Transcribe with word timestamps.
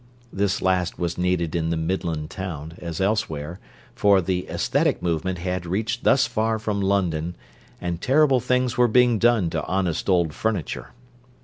This 0.33 0.63
last 0.63 0.97
was 0.97 1.15
needed 1.19 1.55
in 1.55 1.69
the 1.69 1.77
Midland 1.77 2.31
town, 2.31 2.73
as 2.81 2.99
elsewhere, 2.99 3.59
for 3.93 4.19
the 4.19 4.47
"aesthetic 4.49 4.99
movement" 5.03 5.37
had 5.37 5.63
reached 5.67 6.03
thus 6.05 6.25
far 6.25 6.57
from 6.57 6.81
London, 6.81 7.35
and 7.79 8.01
terrible 8.01 8.39
things 8.39 8.79
were 8.79 8.87
being 8.87 9.19
done 9.19 9.51
to 9.51 9.63
honest 9.67 10.09
old 10.09 10.33
furniture. 10.33 10.89